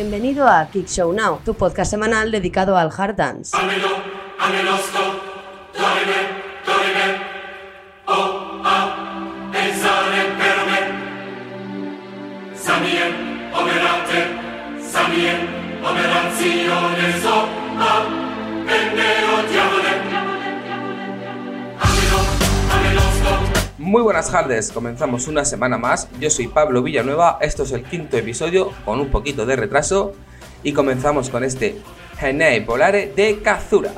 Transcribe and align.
Bienvenido 0.00 0.48
a 0.48 0.66
Kick 0.72 0.88
Show 0.88 1.12
Now, 1.12 1.42
tu 1.44 1.52
podcast 1.52 1.90
semanal 1.90 2.30
dedicado 2.30 2.74
al 2.74 2.88
hard 2.88 3.16
dance. 3.16 3.54
Muy 23.80 24.02
buenas 24.02 24.30
tardes, 24.30 24.72
comenzamos 24.72 25.26
una 25.26 25.42
semana 25.46 25.78
más. 25.78 26.06
Yo 26.20 26.28
soy 26.28 26.48
Pablo 26.48 26.82
Villanueva, 26.82 27.38
esto 27.40 27.62
es 27.62 27.72
el 27.72 27.82
quinto 27.82 28.18
episodio 28.18 28.72
con 28.84 29.00
un 29.00 29.08
poquito 29.08 29.46
de 29.46 29.56
retraso 29.56 30.12
y 30.62 30.74
comenzamos 30.74 31.30
con 31.30 31.44
este 31.44 31.78
Genei 32.18 32.62
Polare 32.62 33.10
de 33.16 33.40
Kazura. 33.40 33.90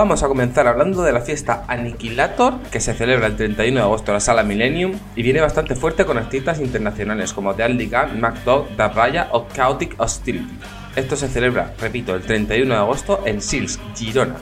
Vamos 0.00 0.22
a 0.22 0.28
comenzar 0.28 0.66
hablando 0.66 1.02
de 1.02 1.12
la 1.12 1.20
fiesta 1.20 1.64
Aniquilator, 1.68 2.58
que 2.72 2.80
se 2.80 2.94
celebra 2.94 3.26
el 3.26 3.36
31 3.36 3.80
de 3.80 3.84
agosto 3.84 4.12
en 4.12 4.14
la 4.14 4.20
sala 4.20 4.42
Millennium 4.42 4.98
y 5.14 5.22
viene 5.22 5.42
bastante 5.42 5.76
fuerte 5.76 6.06
con 6.06 6.16
artistas 6.16 6.58
internacionales 6.58 7.34
como 7.34 7.54
The 7.54 7.64
Aldi 7.64 7.90
Gun, 7.90 8.18
MacDog, 8.18 8.74
Da 8.76 8.88
Raya 8.88 9.28
o 9.32 9.46
Chaotic 9.54 10.00
Hostility. 10.00 10.58
Esto 10.96 11.16
se 11.16 11.28
celebra, 11.28 11.74
repito, 11.78 12.14
el 12.14 12.22
31 12.22 12.72
de 12.72 12.80
agosto 12.80 13.20
en 13.26 13.42
Sils, 13.42 13.78
Girona. 13.94 14.36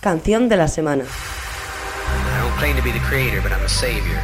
Canción 0.00 0.48
de 0.48 0.56
la 0.56 0.66
semana. 0.66 1.04
I 1.04 2.40
don't 2.40 2.56
claim 2.58 2.74
to 2.74 2.82
be 2.82 2.90
the 2.90 3.04
creator, 3.04 3.42
but 3.42 3.52
I'm 3.52 3.62
a 3.62 3.68
savior. 3.68 4.18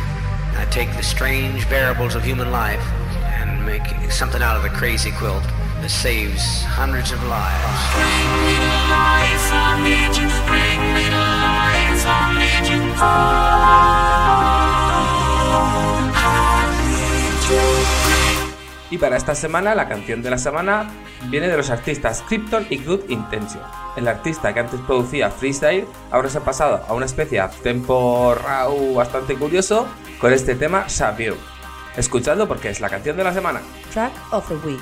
I 0.56 0.64
take 0.70 0.90
the 0.96 1.02
strange 1.02 1.64
variables 1.64 2.14
of 2.14 2.24
human 2.24 2.50
life 2.50 2.80
and 3.36 3.66
make 3.66 3.84
something 4.10 4.40
out 4.40 4.56
of 4.56 4.62
the 4.62 4.70
crazy 4.70 5.12
quilt 5.12 5.42
that 5.82 5.90
saves 5.90 6.62
hundreds 6.64 7.12
of 7.12 7.22
lives. 7.24 7.76
Y 18.96 18.98
para 18.98 19.18
esta 19.18 19.34
semana, 19.34 19.74
la 19.74 19.90
canción 19.90 20.22
de 20.22 20.30
la 20.30 20.38
semana 20.38 20.88
viene 21.28 21.48
de 21.48 21.56
los 21.58 21.68
artistas 21.68 22.24
Krypton 22.26 22.66
y 22.70 22.82
Good 22.82 23.10
Intention. 23.10 23.62
El 23.94 24.08
artista 24.08 24.54
que 24.54 24.60
antes 24.60 24.80
producía 24.80 25.30
freestyle 25.30 25.86
ahora 26.10 26.30
se 26.30 26.38
ha 26.38 26.40
pasado 26.40 26.82
a 26.88 26.94
una 26.94 27.04
especie 27.04 27.42
de 27.42 27.48
tempo 27.62 28.34
raw 28.34 28.94
bastante 28.94 29.34
curioso 29.34 29.86
con 30.18 30.32
este 30.32 30.54
tema 30.54 30.88
Sabio. 30.88 31.36
Escuchadlo 31.94 32.48
porque 32.48 32.70
es 32.70 32.80
la 32.80 32.88
canción 32.88 33.18
de 33.18 33.24
la 33.24 33.34
semana. 33.34 33.60
Track 33.92 34.12
of 34.30 34.48
the 34.48 34.54
Week. 34.66 34.80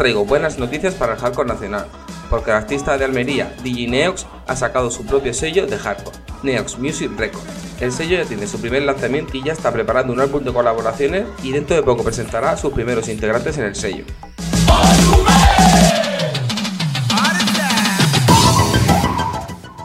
Traigo 0.00 0.24
buenas 0.24 0.58
noticias 0.58 0.94
para 0.94 1.12
el 1.12 1.18
hardcore 1.18 1.46
nacional, 1.46 1.84
porque 2.30 2.50
el 2.50 2.56
artista 2.56 2.96
de 2.96 3.04
Almería, 3.04 3.54
DJ 3.62 3.86
Neox, 3.86 4.24
ha 4.46 4.56
sacado 4.56 4.90
su 4.90 5.04
propio 5.04 5.34
sello 5.34 5.66
de 5.66 5.76
hardcore, 5.76 6.16
Neox 6.42 6.78
Music 6.78 7.10
Records. 7.18 7.44
El 7.80 7.92
sello 7.92 8.16
ya 8.16 8.24
tiene 8.24 8.46
su 8.46 8.58
primer 8.58 8.82
lanzamiento 8.84 9.36
y 9.36 9.44
ya 9.44 9.52
está 9.52 9.70
preparando 9.70 10.14
un 10.14 10.20
álbum 10.20 10.42
de 10.42 10.54
colaboraciones 10.54 11.26
y 11.42 11.52
dentro 11.52 11.76
de 11.76 11.82
poco 11.82 12.02
presentará 12.02 12.56
sus 12.56 12.72
primeros 12.72 13.10
integrantes 13.10 13.58
en 13.58 13.64
el 13.64 13.74
sello. 13.74 14.06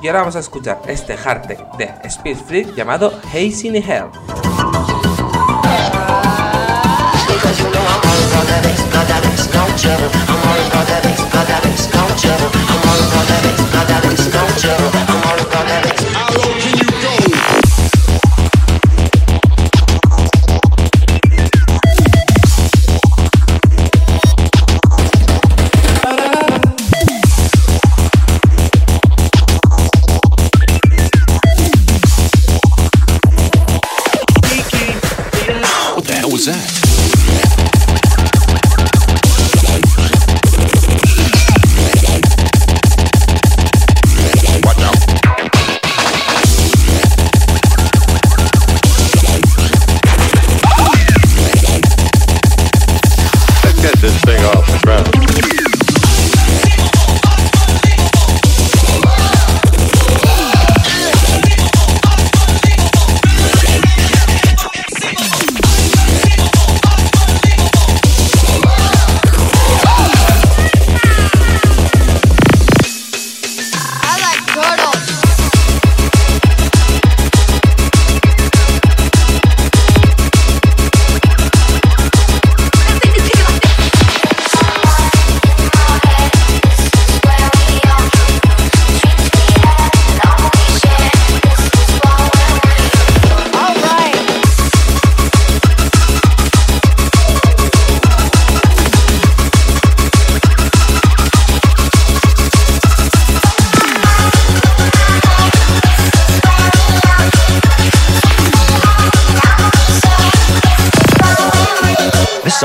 Y 0.01 0.07
ahora 0.07 0.19
vamos 0.19 0.37
a 0.37 0.39
escuchar 0.39 0.79
este 0.87 1.17
hard 1.21 1.47
tech 1.47 1.59
de 1.77 1.91
Speed 2.05 2.37
Freak 2.37 2.73
llamado 2.73 3.19
Hazy 3.33 3.67
in 3.67 3.75
Hell. 3.75 4.11
No 9.55 9.65
trouble. 9.77 10.09
I'm 10.29 10.41
all 10.49 10.61
about 10.67 10.87
that 10.87 11.01
bass, 11.03 11.21
about 11.21 11.47
that 11.47 11.64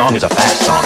song 0.00 0.16
is 0.16 0.22
a 0.22 0.28
fast 0.30 0.64
song. 0.64 0.84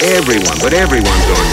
Everyone, 0.00 0.58
but 0.60 0.74
everyone's 0.74 1.26
on 1.26 1.52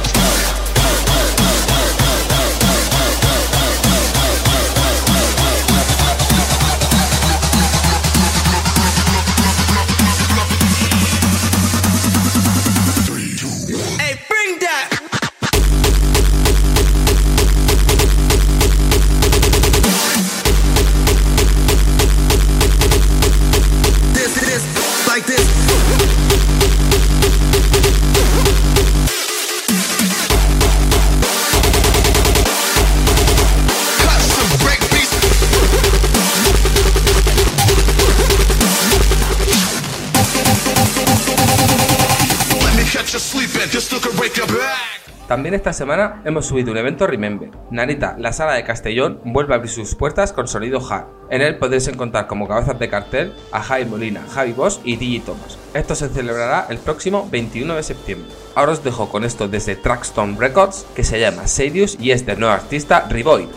También 45.27 45.53
esta 45.53 45.73
semana 45.73 46.21
hemos 46.23 46.45
subido 46.45 46.71
un 46.71 46.77
evento 46.77 47.07
Remember. 47.07 47.49
Narita, 47.69 48.15
la 48.17 48.31
sala 48.31 48.53
de 48.53 48.63
Castellón, 48.63 49.19
vuelve 49.25 49.53
a 49.53 49.57
abrir 49.57 49.69
sus 49.69 49.95
puertas 49.95 50.31
con 50.31 50.47
sonido 50.47 50.79
hard. 50.79 51.07
En 51.29 51.41
él 51.41 51.57
podéis 51.57 51.89
encontrar 51.89 52.27
como 52.27 52.47
cabezas 52.47 52.79
de 52.79 52.87
cartel 52.87 53.33
a 53.51 53.61
Javi 53.61 53.83
Molina, 53.83 54.25
Javi 54.33 54.53
Boss 54.53 54.79
y 54.85 54.95
DJ 54.95 55.25
Thomas. 55.25 55.57
Esto 55.73 55.93
se 55.93 56.07
celebrará 56.07 56.67
el 56.69 56.77
próximo 56.77 57.27
21 57.29 57.75
de 57.75 57.83
septiembre. 57.83 58.31
Ahora 58.55 58.71
os 58.71 58.83
dejo 58.83 59.09
con 59.09 59.25
esto 59.25 59.49
desde 59.49 59.75
Trackstone 59.75 60.37
Records, 60.39 60.85
que 60.95 61.03
se 61.03 61.19
llama 61.19 61.47
Serious 61.47 61.97
y 61.99 62.11
es 62.11 62.25
del 62.25 62.39
nuevo 62.39 62.53
artista 62.53 63.07
Rivoid. 63.09 63.49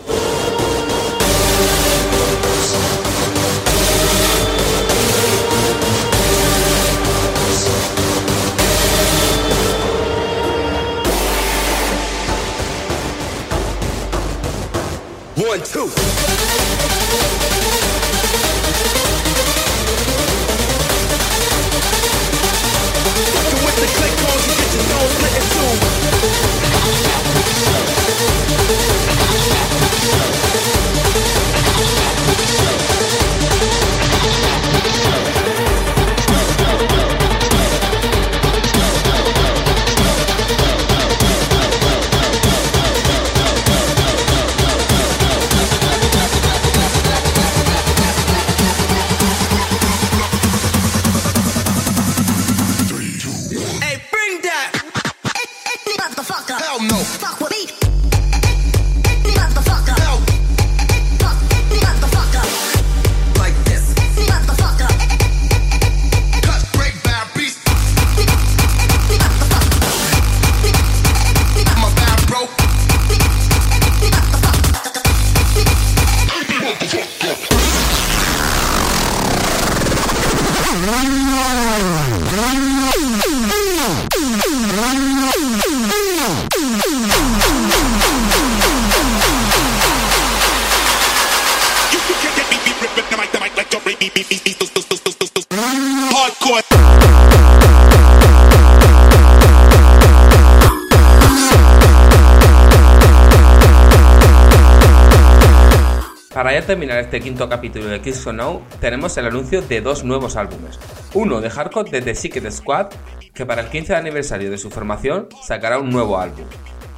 Para 106.33 106.51
ya 106.51 106.65
terminar 106.65 106.97
este 106.97 107.21
quinto 107.21 107.47
capítulo 107.47 107.85
de 107.85 108.01
Kiss 108.01 108.25
or 108.25 108.33
No, 108.33 108.63
tenemos 108.81 109.15
el 109.17 109.27
anuncio 109.27 109.61
de 109.61 109.81
dos 109.81 110.03
nuevos 110.03 110.35
álbumes. 110.35 110.79
Uno 111.13 111.39
de 111.39 111.51
hardcore 111.51 111.91
de 111.91 112.01
The 112.01 112.15
Secret 112.15 112.51
Squad, 112.51 112.87
que 113.35 113.45
para 113.45 113.61
el 113.61 113.69
15 113.69 113.95
aniversario 113.95 114.49
de 114.49 114.57
su 114.57 114.71
formación 114.71 115.29
sacará 115.43 115.77
un 115.77 115.91
nuevo 115.91 116.17
álbum. 116.17 116.45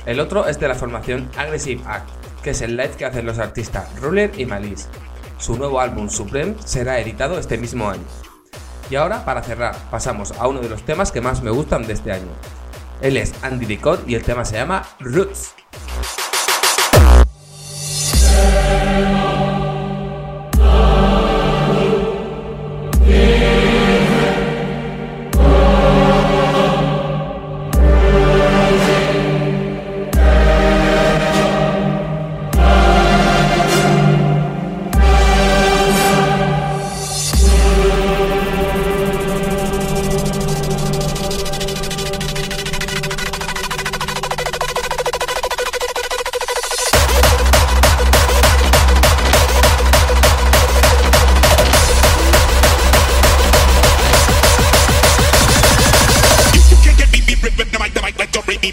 El 0.05 0.21
otro 0.21 0.47
es 0.47 0.57
de 0.57 0.69
la 0.69 0.75
formación 0.75 1.29
Aggressive 1.35 1.83
Act, 1.85 2.09
que 2.41 2.51
es 2.51 2.61
el 2.61 2.77
live 2.77 2.95
que 2.97 3.03
hacen 3.03 3.25
los 3.25 3.39
artistas 3.39 3.93
Ruler 3.99 4.31
y 4.37 4.45
Malice. 4.45 4.87
Su 5.37 5.55
nuevo 5.55 5.79
álbum 5.79 6.09
Supreme 6.09 6.55
será 6.65 6.99
editado 6.99 7.37
este 7.37 7.57
mismo 7.57 7.89
año. 7.89 8.03
Y 8.89 8.95
ahora, 8.95 9.23
para 9.25 9.43
cerrar, 9.43 9.75
pasamos 9.91 10.31
a 10.31 10.47
uno 10.47 10.61
de 10.61 10.69
los 10.69 10.83
temas 10.83 11.11
que 11.11 11.21
más 11.21 11.43
me 11.43 11.51
gustan 11.51 11.85
de 11.85 11.93
este 11.93 12.11
año. 12.11 12.29
Él 13.01 13.17
es 13.17 13.33
Andy 13.43 13.65
Licot 13.65 14.07
y 14.07 14.15
el 14.15 14.23
tema 14.23 14.45
se 14.45 14.55
llama 14.55 14.83
Roots. 14.99 15.53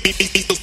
Beep, 0.02 0.18
beep, 0.18 0.32
beep, 0.32 0.53